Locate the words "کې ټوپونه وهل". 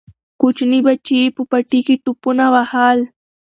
1.87-2.99